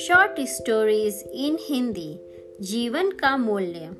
Short 0.00 0.40
stories 0.40 1.24
in 1.32 1.58
Hindi 1.60 2.18
जीवन 2.60 3.10
का 3.10 3.36
मूल्य। 3.36 3.90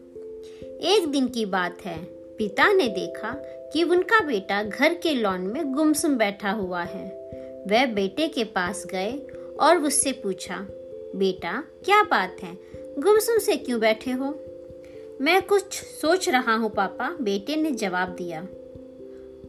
एक 0.62 1.08
दिन 1.08 1.28
की 1.28 1.46
बात 1.46 1.82
है। 1.84 2.04
पिता 2.38 2.72
ने 2.72 2.88
देखा 2.88 3.30
कि 3.72 3.82
उनका 3.82 4.20
बेटा 4.20 4.62
घर 4.62 4.94
के 4.94 5.14
लॉन 5.14 5.40
में 5.40 5.72
गुमसुम 5.72 6.18
बैठा 6.18 6.50
हुआ 6.50 6.82
है। 6.82 7.30
वह 7.68 7.86
बेटे 7.86 8.28
के 8.28 8.44
पास 8.44 8.86
गए 8.86 9.26
और 9.60 9.76
उससे 9.76 10.12
पूछा, 10.12 10.66
बेटा, 11.16 11.64
क्या 11.84 12.02
बात 12.02 12.36
है? 12.42 12.58
गुमसुम 12.98 13.38
से 13.38 13.56
क्यों 13.56 13.80
बैठे 13.80 14.10
हो? 14.10 14.40
मैं 15.20 15.42
कुछ 15.42 15.74
सोच 15.74 16.28
रहा 16.28 16.54
हूँ, 16.54 16.70
पापा, 16.70 17.16
बेटे 17.20 17.56
ने 17.56 17.70
जवाब 17.70 18.08
दिया। 18.08 18.48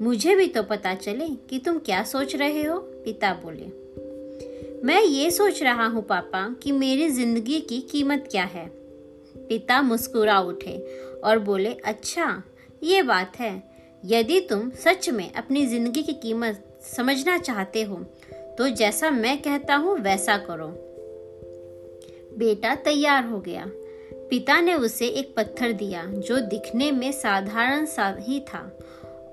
मुझे 0.04 0.36
भी 0.36 0.48
तो 0.48 0.62
पता 0.64 0.94
चले 0.96 1.28
कि 1.50 1.58
तुम 1.60 1.78
क्या 1.80 2.04
सोच 2.04 2.36
रहे 2.36 2.64
हो, 2.64 2.78
पिता 3.06 3.34
बोले। 3.44 3.66
मैं 4.86 5.02
ये 5.02 5.30
सोच 5.32 5.62
रहा 5.64 5.86
हूँ, 5.86 6.02
पापा, 6.04 6.56
कि 6.64 6.72
मेरी 6.72 7.10
ज़िंदगी 7.10 7.60
की 7.60 7.80
कीमत 7.82 8.28
क्या 8.32 8.44
है। 8.46 8.66
पिता 9.40 9.82
मुस्कुरा 9.82 10.40
उठे 10.40 10.78
और 11.24 11.40
बोले 11.40 11.74
अच्छा 11.86 12.44
ये 12.84 13.02
बात 13.02 13.40
है। 13.40 13.52
यदि 14.06 14.40
तुम 14.40 14.70
सच 14.84 15.10
में 15.10 15.32
अपनी 15.34 15.66
ज़िंदगी 15.66 16.04
की 16.04 16.14
कीमत 16.14 16.64
समझना 16.88 17.38
चाहते 17.38 17.84
हो 17.84 18.04
तो 18.58 18.68
जैसा 18.70 19.10
मैं 19.12 19.38
कहता 19.42 19.76
हूँ, 19.76 19.98
वैसा 19.98 20.38
करो। 20.38 20.68
बेटा 22.38 22.76
तैयार 22.76 23.26
हो 23.26 23.40
गया। 23.40 23.66
पिता 24.30 24.60
ने 24.62 24.74
उसे 24.74 25.08
एक 25.08 25.34
पत्थर 25.38 25.72
दिया, 25.72 26.04
जो 26.06 26.40
दिखने 26.40 26.92
में 26.92 27.12
साधारण 27.12 27.86
सा 27.86 28.16
ही 28.20 28.40
था। 28.40 28.62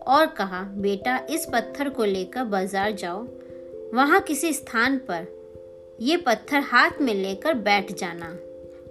और 0.00 0.26
कहा, 0.28 0.62
बेटा, 0.62 1.18
इस 1.30 1.46
पत्थर 1.52 1.88
को 1.88 2.04
लेकर 2.04 2.44
बाज़ार 2.44 2.92
जाओ। 2.92 3.22
वहाँ 3.94 4.20
किसी 4.20 4.52
स्थान 4.52 4.98
पर 5.10 5.26
ये 6.00 6.16
पत्थर 6.16 6.60
हाथ 6.62 7.00
में 7.00 7.14
लेकर 7.14 7.54
बैठ 7.56 7.92
जाना। 7.92 8.30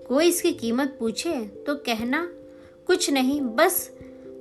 कोई 0.08 0.28
इसकी 0.28 0.52
कीमत 0.54 0.96
पूछे 1.00 1.34
तो 1.68 1.76
कहना, 1.78 2.28
कुछ 2.88 3.10
नहीं, 3.10 3.42
बस 3.42 3.90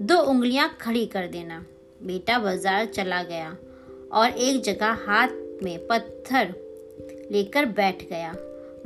दो 0.03 0.19
उंगलियाँ 0.23 0.69
खड़ी 0.81 1.07
कर 1.07 1.27
देना। 1.27 1.65
बेटा 2.03 2.39
बाज़ार 2.39 2.85
चला 2.87 3.23
गया 3.23 3.57
और 4.13 4.31
एक 4.31 4.63
जगह 4.63 4.99
हाथ 5.07 5.29
में 5.63 5.87
पत्थर 5.87 6.55
लेकर 7.33 7.67
बैठ 7.67 8.09
गया। 8.11 8.35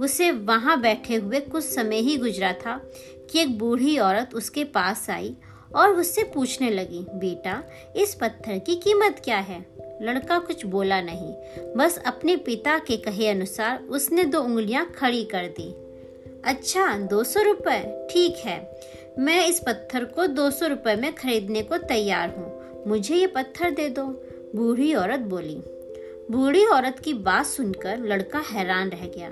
उसे 0.01 0.31
वहाँ 0.31 0.81
बैठे 0.81 1.15
हुए 1.15 1.41
कुछ 1.41 1.65
समय 1.65 2.01
ही 2.01 2.17
गुजरा 2.17 2.53
था 2.57 2.81
कि 3.31 3.41
एक 3.41 3.59
बूढ़ी 3.59 3.97
औरत 3.99 4.35
उसके 4.35 4.65
पास 4.67 5.09
आई 5.11 5.35
और 5.77 5.91
उससे 5.91 6.23
पूछने 6.23 6.71
लगी, 6.71 7.07
बेटा, 7.15 7.63
इस 7.97 8.15
पत्थर 8.15 8.59
की 8.59 8.77
कीमत 8.77 9.21
क्या 9.25 9.39
है? 9.39 9.65
लड़का 10.03 10.39
कुछ 10.39 10.67
बोला 10.67 11.01
नहीं। 11.01 11.35
बस 11.77 12.03
अपने 12.07 12.37
पिता 12.37 12.79
के 12.79 12.97
कहे 12.97 13.29
अनुसार 13.29 13.83
उसने 13.83 14.25
दो 14.25 14.41
उंगलियाँ 14.41 14.93
खड़ी 14.97 15.25
कर 15.25 15.47
दी। 15.61 15.75
अच्छा 16.45 16.99
दो 16.99 17.25
सौ 17.25 17.43
रुपये 17.43 18.09
ठीक 18.11 18.37
है। 18.37 18.81
मैं 19.19 19.47
इस 19.47 19.61
पत्थर 19.61 20.05
को 20.05 20.27
दो 20.27 20.51
सौ 20.51 20.67
रुपये 20.67 20.97
में 20.97 21.15
खरीदने 21.15 21.63
को 21.63 21.77
तैयार 21.77 22.29
हूँ। 22.29 22.63
मुझे 22.87 23.15
ये 23.15 23.27
पत्थर 23.27 23.71
दे 23.71 23.89
दो। 23.89 24.03
बूढ़ी 24.55 24.95
औरत 24.95 25.21
बोली। 25.21 25.63
बूढ़ी 26.31 26.67
औरत 26.67 26.99
की 26.99 27.15
बात 27.15 27.47
सुनकर 27.47 27.99
लड़का 27.99 28.39
हैरान 28.39 28.91
रह 28.91 29.07
गया। 29.07 29.31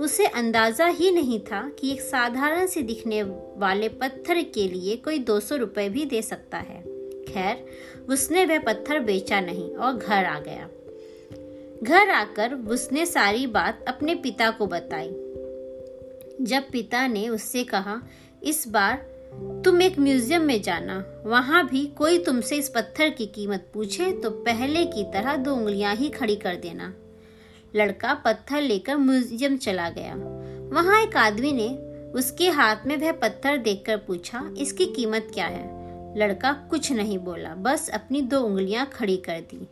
उसे 0.00 0.26
अंदाज़ा 0.26 0.86
ही 0.86 1.10
नहीं 1.10 1.40
था 1.40 1.70
कि 1.78 1.92
एक 1.92 2.00
साधारण 2.00 2.66
से 2.66 2.82
दिखने 2.82 3.22
वाले 3.56 3.88
पत्थर 3.88 4.42
के 4.42 4.68
लिए 4.68 4.96
कोई 4.96 5.18
दो 5.18 5.40
सौ 5.40 5.56
रुपए 5.56 5.88
भी 5.88 6.04
दे 6.04 6.22
सकता 6.22 6.58
है। 6.58 6.80
खैर, 7.24 7.64
उसने 8.08 8.44
वह 8.44 8.58
पत्थर 8.58 8.98
बेचा 8.98 9.40
नहीं 9.40 9.70
और 9.70 9.92
घर 9.92 10.24
आ 10.24 10.38
गया। 10.40 10.68
घर 11.82 12.10
आकर 12.10 12.54
उसने 12.54 13.06
सारी 13.06 13.46
बात 13.46 13.84
अपने 13.88 14.14
पिता 14.14 14.50
को 14.50 14.66
बताई। 14.66 15.10
जब 16.40 16.70
पिता 16.72 17.06
ने 17.06 17.28
उससे 17.28 17.64
कहा, 17.64 18.02
इस 18.42 18.68
बार 18.68 18.96
तुम 19.64 19.82
एक 19.82 19.98
म्यूज़ियम 19.98 20.42
में 20.42 20.62
जाना, 20.62 21.22
वहाँ 21.26 21.66
भी 21.68 21.86
कोई 21.86 22.18
तुमसे 22.18 22.56
इस 22.56 22.68
पत्थर 22.68 23.10
की 23.10 23.26
कीमत 23.26 23.66
पूछे 23.74 24.12
तो 24.12 24.30
पहले 24.30 24.84
की 24.84 25.04
तरह 25.04 25.36
दो 25.36 25.54
उंगलियाँ 25.54 25.94
ही 25.94 26.08
खड़ी 26.08 26.36
कर 26.36 26.56
देना। 26.56 26.94
लड़का 27.76 28.14
पत्थर 28.14 28.60
लेकर 28.60 28.96
म्यूज़ियम 28.96 29.56
चला 29.56 29.88
गया। 29.90 30.14
वहाँ 30.72 31.00
एक 31.02 31.16
आदमी 31.16 31.52
ने 31.52 31.68
उसके 32.12 32.48
हाथ 32.50 32.86
में 32.86 32.96
वह 32.96 33.12
पत्थर 33.12 33.56
देखकर 33.56 33.96
पूछा, 33.96 34.44
इसकी 34.58 34.86
कीमत 34.86 35.30
क्या 35.34 35.46
है? 35.46 35.70
लड़का 36.18 36.52
कुछ 36.70 36.90
नहीं 36.92 37.18
बोला, 37.18 37.54
बस 37.54 37.88
अपनी 37.90 38.22
दो 38.22 38.40
उंगलियाँ 38.40 38.86
खड़ी 38.92 39.16
कर 39.16 39.40
दी। 39.40 39.66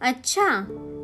अच्छा 0.00 0.48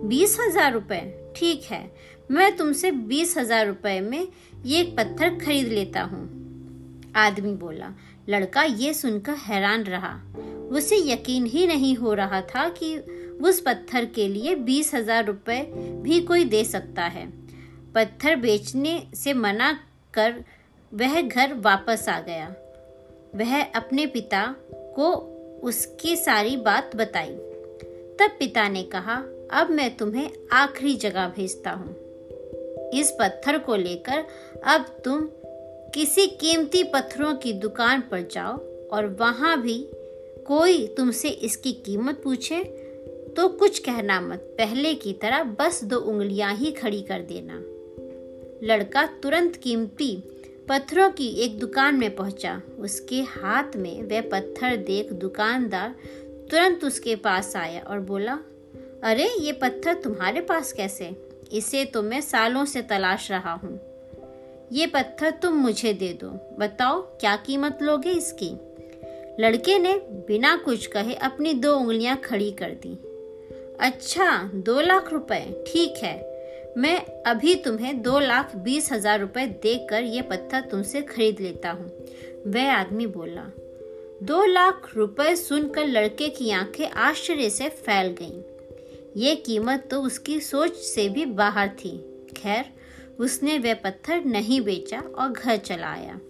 बीस 0.05 0.37
हज़ार 0.41 0.73
रुपए। 0.73 1.01
ठीक 1.37 1.65
है, 1.65 1.91
मैं 2.31 2.57
तुमसे 2.57 2.91
बीस 2.91 3.37
हज़ार 3.39 3.67
रुपए 3.67 4.01
में 4.01 4.29
ये 4.65 4.83
पत्थर 4.99 5.39
खरीद 5.39 5.69
लेता 5.69 6.03
हूँ। 6.03 6.27
आदमी 7.17 7.53
बोला। 7.55 7.95
लड़का 8.29 8.63
ये 8.63 8.93
सुनकर 8.95 9.35
हैरान 9.39 9.85
रहा। 9.85 10.15
उसे 10.71 10.97
यकीन 11.13 11.45
ही 11.47 11.67
नहीं 11.67 11.95
हो 11.97 12.15
रहा 12.15 12.41
था 12.41 12.69
कि 12.69 12.97
उस 13.43 13.61
पत्थर 13.61 14.05
के 14.05 14.29
लिए 14.29 14.55
बीस 14.55 14.95
हज़ार 14.95 15.25
रुपये 15.27 15.63
भी 16.03 16.21
कोई 16.21 16.45
दे 16.45 16.65
सकता 16.65 17.05
है। 17.05 17.27
पत्थर 17.95 18.37
बेचने 18.37 19.03
से 19.15 19.33
मना 19.33 19.73
कर 20.15 20.45
वह 20.95 21.21
घर 21.23 21.55
वापस 21.55 22.09
आ 22.09 22.21
गया। 22.21 22.49
वह 23.35 23.63
अपने 23.63 24.07
पिता 24.07 24.57
को 24.95 25.13
उसकी 25.63 26.17
सारी 26.17 26.57
बात 26.57 26.97
बताई। 26.97 27.35
तब 28.19 28.37
पिता 28.39 28.69
ने 28.69 28.83
कहा, 28.83 29.15
अब 29.53 29.71
मैं 29.71 29.97
तुम्हें 29.97 30.31
आखिरी 30.53 30.95
जगह 30.97 31.29
भेजता 31.29 31.71
हूँ। 31.71 31.97
इस 32.95 33.11
पत्थर 33.21 33.59
को 33.59 33.77
लेकर 33.77 34.25
अब 34.65 34.87
तुम 35.05 35.29
किसी 35.95 36.27
कीमती 36.27 36.83
पत्थरों 36.85 37.35
की 37.35 37.53
दुकान 37.53 38.01
पर 38.01 38.29
जाओ 38.33 38.57
और 38.89 39.07
वहाँ 39.21 39.61
भी 39.63 39.79
कोई 40.47 40.87
तुमसे 40.87 41.29
इसकी 41.29 41.73
कीमत 41.73 42.21
पूछे 42.25 42.63
तो 43.37 43.49
कुछ 43.49 43.79
कहना 43.79 44.21
मत। 44.21 44.39
पहले 44.39 44.95
की 44.95 45.13
तरह 45.13 45.43
बस 45.43 45.85
दो 45.85 45.97
उंगलियाँ 45.97 46.55
ही 46.55 46.71
खड़ी 46.71 47.03
कर 47.03 47.21
देना। 47.21 47.55
लड़का 48.67 49.07
तुरंत 49.07 49.57
कीमती 49.57 50.23
पत्थरों 50.69 51.11
की 51.11 51.29
एक 51.29 51.59
दुकान 51.59 51.95
में 51.95 52.17
पहुँचा। 52.17 52.63
उसके 52.79 53.23
हाथ 53.23 53.77
में 53.77 54.03
वह 54.03 54.21
पत्थर 54.21 54.77
देख 54.77 55.13
दुकानदार 55.13 55.95
तुरंत 56.51 56.85
उसके 56.85 57.17
पास 57.17 57.57
आया 57.57 57.81
और 57.81 58.01
बोला, 58.01 58.39
अरे, 59.05 59.31
ये 59.41 59.53
पत्थर 59.53 59.95
तुम्हारे 59.95 60.41
पास 60.41 60.73
कैसे? 60.73 61.29
इसे 61.53 61.85
तो 61.85 62.03
मैं 62.03 62.21
सालों 62.21 62.65
से 62.65 62.83
तलाश 62.83 63.31
रहा 63.31 63.53
हूँ। 63.53 63.81
ये 64.73 64.87
पत्थर 64.87 65.31
तुम 65.31 65.55
मुझे 65.55 65.93
दे 65.93 66.13
दो। 66.13 66.57
बताओ, 66.59 67.01
क्या 67.01 67.37
कीमत 67.37 67.79
लोगे 67.83 68.11
इसकी? 68.11 68.51
लड़के 69.41 69.79
ने 69.79 69.95
बिना 69.99 70.57
कुछ 70.57 70.87
कहे 70.87 71.15
अपनी 71.15 71.55
दो 71.55 71.77
उंगलियाँ 71.77 72.17
खड़ी 72.17 72.51
कर 72.51 72.71
दी। 72.71 73.08
अच्छा 73.81 74.51
दो 74.55 74.81
लाख 74.81 75.13
रुपए। 75.13 75.65
ठीक 75.67 75.95
है। 76.05 76.17
मैं 76.77 77.23
अभी 77.27 77.55
तुम्हें 77.55 78.03
दो 78.03 78.19
लाख 78.19 78.57
बीस 78.57 78.93
हज़ार 78.93 79.21
रुपए 79.21 79.47
देकर 79.47 80.03
ये 80.03 80.23
पत्थर 80.23 80.61
तुमसे 80.61 81.03
खरीद 81.03 81.41
लेता 81.41 81.71
हूँ। 81.71 81.91
वह 82.47 82.73
आदमी 82.73 83.07
बोला। 83.07 83.45
दो 84.23 84.45
लाख 84.45 84.91
रुपए 84.97 85.37
सुनकर 85.37 85.87
लड़के 85.87 86.29
की 86.29 86.51
आँखें 86.51 86.91
आश्चर्य 86.91 87.51
से 87.51 87.69
फैल 87.69 88.15
गईं। 88.23 88.43
ये 89.17 89.35
कीमत 89.37 89.89
तो 89.91 90.03
उसकी 90.03 90.41
सोच 90.41 90.77
से 90.77 91.09
भी 91.09 91.25
बाहर 91.25 91.69
थी। 91.69 91.97
खैर, 92.37 92.65
उसने 93.21 93.59
वह 93.59 93.75
पत्थर 93.75 94.25
नहीं 94.25 94.61
बेचा 94.61 95.01
और 95.01 95.29
घर 95.29 95.57
चला 95.57 95.87
आया। 95.87 96.21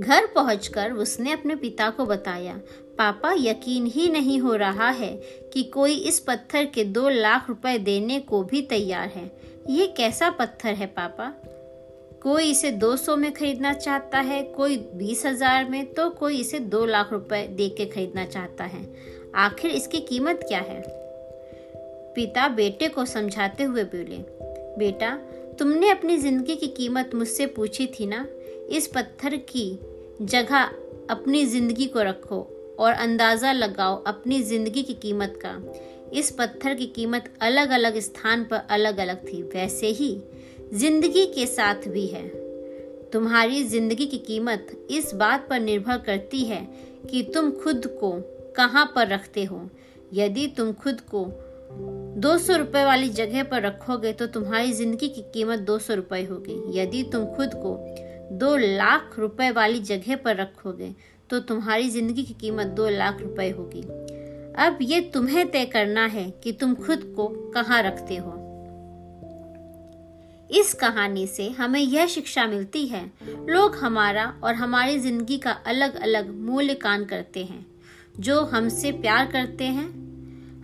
घर 0.00 0.26
पहुंचकर 0.26 0.92
उसने 0.92 1.32
अपने 1.32 1.54
पिता 1.56 1.90
को 1.90 2.06
बताया, 2.06 2.60
पापा, 2.98 3.32
यकीन 3.38 3.86
ही 3.86 4.08
नहीं 4.08 4.38
हो 4.40 4.54
रहा 4.54 4.88
है 4.90 5.10
कि 5.52 5.62
कोई 5.64 5.94
इस 5.94 6.20
पत्थर 6.20 6.64
के 6.64 6.84
दो 6.84 7.08
लाख 7.08 7.48
रुपए 7.48 7.78
देने 7.78 8.18
को 8.20 8.42
भी 8.42 8.62
तैयार 8.62 9.08
है। 9.08 9.30
ये 9.70 9.86
कैसा 9.86 10.30
पत्थर 10.30 10.74
है, 10.74 10.86
पापा? 10.86 11.32
कोई 12.22 12.50
इसे 12.50 12.70
दो 12.70 12.96
सौ 12.96 13.16
में 13.16 13.32
खरीदना 13.32 13.72
चाहता 13.72 14.20
है, 14.20 14.42
कोई 14.42 14.76
बीस 14.76 15.26
हज़ार 15.26 15.64
में 15.64 15.94
तो 15.94 16.10
कोई 16.10 16.40
इसे 16.40 16.58
दो 16.58 16.84
लाख 16.84 17.12
रुपए 17.12 17.46
दे 17.46 17.68
के 17.68 17.86
खरीदना 17.86 18.24
चाहता 18.24 18.64
है। 18.64 18.94
आखिर 19.34 19.70
इसकी 19.70 20.00
कीमत 20.00 20.40
क्या 20.48 20.58
है? 20.58 20.82
पिता 22.14 22.48
बेटे 22.48 22.88
को 22.88 23.04
समझाते 23.04 23.64
हुए 23.64 23.84
बोले, 23.84 24.18
बेटा, 24.78 25.16
तुमने 25.58 25.90
अपनी 25.90 26.16
ज़िंदगी 26.16 26.56
की 26.56 26.66
कीमत 26.68 27.10
मुझसे 27.14 27.46
पूछी 27.46 27.86
थी 27.86 28.06
ना? 28.06 28.26
इस 28.68 28.86
पत्थर 28.86 29.36
की 29.50 29.68
जगह 30.22 30.70
अपनी 31.10 31.44
ज़िंदगी 31.46 31.86
को 31.86 32.02
रखो 32.02 32.38
और 32.78 32.92
अंदाज़ा 32.92 33.52
लगाओ 33.52 34.02
अपनी 34.04 34.42
ज़िंदगी 34.42 34.82
की 34.82 34.94
कीमत 34.94 35.38
का। 35.44 35.60
इस 36.12 36.30
पत्थर 36.30 36.74
की 36.74 36.86
कीमत 36.86 37.32
अलग 37.42 37.70
अलग 37.70 37.98
स्थान 37.98 38.44
पर 38.44 38.60
अलग 38.70 38.98
अलग 38.98 39.26
थी। 39.28 39.42
वैसे 39.44 39.86
ही 39.86 40.10
ज़िंदगी 40.74 41.24
के 41.26 41.46
साथ 41.46 41.88
भी 41.88 42.06
है। 42.06 42.28
तुम्हारी 43.12 43.62
ज़िंदगी 43.64 44.06
की 44.06 44.18
कीमत 44.18 44.72
इस 44.90 45.14
बात 45.14 45.46
पर 45.50 45.60
निर्भर 45.60 45.98
करती 45.98 46.42
है 46.44 46.60
कि 47.10 47.22
तुम 47.34 47.50
खुद 47.54 47.86
को 48.00 48.12
कहाँ 48.56 48.84
पर 48.94 49.08
रखते 49.08 49.44
हो। 49.44 49.68
यदि 50.14 50.46
तुम 50.46 50.72
खुद 50.72 51.00
को 51.14 51.26
दो 52.20 52.36
सौ 52.38 52.56
रुपये 52.56 52.84
वाली 52.84 53.08
जगह 53.10 53.42
पर 53.42 53.62
रखोगे 53.62 54.12
तो 54.12 54.26
तुम्हारी 54.26 54.72
ज़िंदगी 54.72 55.08
की 55.08 55.22
कीमत 55.34 55.58
दो 55.60 55.78
सौ 55.78 55.94
रुपये 55.94 56.24
होगी। 56.24 56.78
यदि 56.78 57.02
तुम 57.02 57.24
खुद 57.26 57.54
को 57.56 57.74
दो 58.32 58.56
लाख 58.56 59.18
रुपए 59.18 59.50
वाली 59.50 59.78
जगह 59.80 60.16
पर 60.16 60.36
रखोगे 60.36 60.94
तो 61.30 61.38
तुम्हारी 61.40 61.88
ज़िंदगी 61.90 62.22
की 62.22 62.34
कीमत 62.34 62.66
दो 62.66 62.88
लाख 62.88 63.20
रुपए 63.20 63.48
होगी। 63.50 63.82
अब 64.58 64.78
ये 64.82 65.00
तुम्हें 65.14 65.50
तय 65.50 65.64
करना 65.64 66.04
है 66.06 66.30
कि 66.44 66.52
तुम 66.52 66.74
खुद 66.76 67.02
को 67.16 67.26
कहाँ 67.52 67.82
रखते 67.82 68.16
हो। 68.16 68.32
इस 70.50 70.72
कहानी 70.74 71.26
से 71.26 71.48
हमें 71.50 71.80
यह 71.80 72.06
शिक्षा 72.06 72.46
मिलती 72.46 72.86
है, 72.86 73.04
लोग 73.48 73.76
हमारा 73.76 74.24
और 74.44 74.54
हमारी 74.54 74.98
ज़िंदगी 74.98 75.38
का 75.38 75.50
अलग 75.66 75.94
अलग 75.94 76.30
मूल्यकान 76.40 77.04
करते 77.04 77.44
हैं, 77.44 77.66
जो 78.20 78.40
हमसे 78.40 78.92
प्यार 78.92 79.26
करते 79.26 79.64
हैं, 79.64 79.88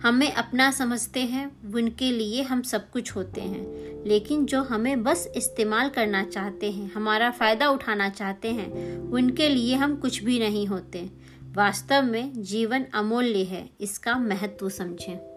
हमें 0.03 0.31
अपना 0.31 0.71
समझते 0.71 1.19
हैं, 1.19 1.45
उनके 1.73 2.11
लिए 2.11 2.41
हम 2.41 2.61
सब 2.61 2.89
कुछ 2.89 3.15
होते 3.15 3.41
हैं। 3.41 3.92
लेकिन 4.07 4.45
जो 4.45 4.61
हमें 4.61 5.03
बस 5.03 5.31
इस्तेमाल 5.35 5.89
करना 5.89 6.23
चाहते 6.23 6.71
हैं, 6.71 6.91
हमारा 6.93 7.31
फ़ायदा 7.31 7.69
उठाना 7.69 8.09
चाहते 8.09 8.47
हैं, 8.47 8.97
उनके 8.97 9.49
लिए 9.49 9.75
हम 9.75 9.95
कुछ 9.95 10.23
भी 10.23 10.39
नहीं 10.39 10.67
होते। 10.67 11.09
वास्तव 11.55 12.01
में 12.01 12.43
जीवन 12.43 12.85
अमूल्य 12.93 13.43
है, 13.43 13.69
इसका 13.81 14.15
महत्व 14.15 14.69
समझें। 14.69 15.32